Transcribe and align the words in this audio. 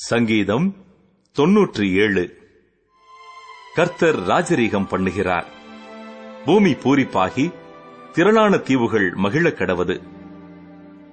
சங்கீதம் 0.00 0.74
தொன்னூற்றி 1.38 1.92
ஏழு 1.92 2.36
கர்த்தர் 3.74 4.18
ராஜரீகம் 4.18 4.86
பண்ணுகிறார். 4.90 5.44
பூமி 6.44 6.72
பூரிப்பாகி 6.72 7.52
திரளான 8.12 8.58
தீவுகள் 8.58 9.12
மகிழக் 9.14 9.58
கடவது. 9.58 10.00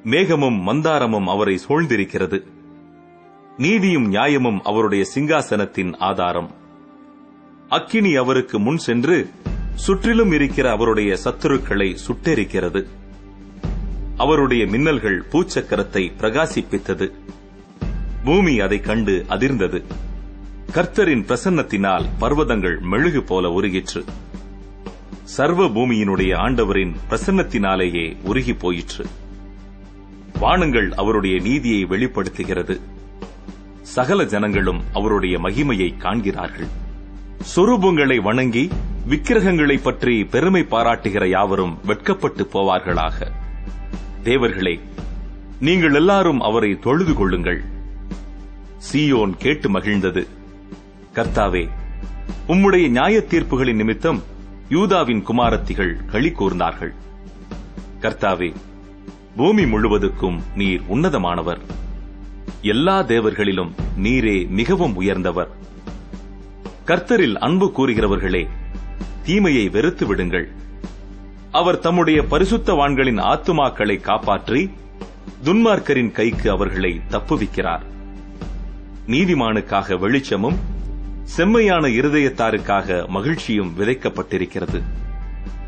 மேகமும் 0.04 0.68
மந்தாரமும் 0.68 1.24
அவரை 1.24 1.60
சூழ்ந்திருக்கிறது. 1.68 2.44
நீதியும் 3.58 4.08
நியாயமும் 4.08 4.64
அவருடைய 4.64 5.06
சிங்காசனத்தின் 5.16 5.98
ஆதாரம். 5.98 6.52
அக்கினி 7.70 8.16
அவருக்கு 8.16 8.60
முன் 8.60 8.78
சென்று 8.78 9.30
சுற்றிலும் 9.76 10.32
இருக்கிற 10.32 10.72
அவருடைய 10.72 11.18
சத்துருக்களை 11.24 11.98
சுட்டெரிக்கிறது. 12.08 12.88
அவருடைய 14.18 14.66
மின்னல்கள் 14.66 15.22
பூச்சக்கரத்தை 15.32 16.12
பிரகாசிப்பித்தது. 16.18 17.14
பூமி 18.28 18.60
அதைக் 18.60 18.84
கண்டு 18.84 19.26
அதிர்ந்தது. 19.30 19.84
கர்த்தரின் 20.74 21.24
பிரசன்னத்தினால் 21.24 22.06
பர்வதங்கள் 22.20 22.80
மெழுகு 22.80 23.24
போல 23.24 23.50
உருகிற்று. 23.62 24.04
சர்வ 25.24 25.66
பூமியினுடைய 25.66 26.36
ஆண்டவரின் 26.36 26.96
பிரசன்னத்தினாலேயே 27.10 28.18
உருகி 28.24 28.54
போயிற்று. 28.54 29.06
வானங்கள் 30.40 30.92
அவருடைய 30.92 31.42
நீதியை 31.42 31.86
வெளிப்படுத்துகிறது. 31.86 32.80
சகல 33.82 34.24
ஜனங்களும் 34.24 34.82
அவருடைய 34.94 35.40
மகிமையை 35.40 35.98
காண்கிறார்கள். 35.98 36.68
சொரூபங்களை 37.56 38.22
வணங்கி 38.22 38.70
விக்கிரகங்களை 39.06 39.78
பற்றி 39.78 40.26
பெருமை 40.26 40.66
பாராட்டுகிற 40.72 41.28
யாவரும் 41.28 41.80
வெட்கப்பட்டு 41.86 42.50
போவார்களாக. 42.54 43.32
தேவர்களே 44.24 44.80
நீங்கள் 45.60 45.94
எல்லாரும் 45.94 46.40
அவரை 46.40 46.80
தொழுது 46.80 47.14
கொள்ளுங்கள். 47.14 47.76
சீயோன் 48.78 49.32
கேட்டு 49.38 49.70
மகிழ்ந்தது. 49.70 50.28
கர்த்தாவே 51.14 51.70
உம்முடைய 52.48 52.90
நியாய 52.90 53.24
தீர்ப்புகளின் 53.30 53.76
நிமித்தம் 53.76 54.24
யூதாவின் 54.70 55.24
குமாரத்திகள் 55.24 56.06
களி 56.06 56.30
கூர்ந்தார்கள். 56.30 56.94
கர்த்தாவே 58.02 58.56
பூமி 59.36 59.64
முழுவதுக்கும் 59.64 60.40
நீர் 60.56 60.82
உன்னதமானவர். 60.90 61.60
எல்லா 62.62 63.00
தேவர்களிலும் 63.00 63.72
நீரே 63.98 64.48
மிகவும் 64.48 64.96
உயர்ந்தவர். 64.96 65.52
கர்த்தரில் 66.86 67.36
அன்பு 67.36 67.72
கூறுகிறவர்களே 67.78 68.48
தீமையை 69.24 69.70
வெறுத்து 69.70 70.06
விடுங்கள். 70.06 70.52
அவர் 71.52 71.80
தம்முடைய 71.80 72.22
பரிசுத்தவான்களின் 72.22 73.22
ஆத்துமாக்களை 73.22 74.02
காப்பாற்றி 74.02 74.72
துன்மார்க்கரின் 75.44 76.12
கைக்கு 76.12 76.52
அவர்களை 76.52 77.02
தப்புவிக்கிறார். 77.10 77.82
நீதிமானுக்காக 79.08 80.00
வெளிச்சமும் 80.00 80.58
செம்மையான 81.24 81.88
இருதயத்தாருக்காக 81.88 83.08
மகிழ்ச்சியும் 83.08 83.74
விதைக்கப்பட்டிருக்கிறது. 83.78 84.82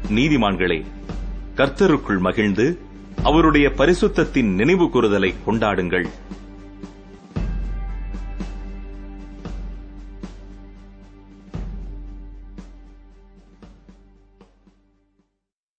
நீதிமான்களே 0.09 0.86
கர்த்தருக்குள் 1.56 2.20
மகிழ்ந்து 2.20 2.80
அவருடைய 3.23 3.67
பரிசுத்தத்தின் 3.67 4.54
நினைவு 4.54 4.90
கூறுதலை 4.90 5.34
கொண்டாடுங்கள். 5.45 6.08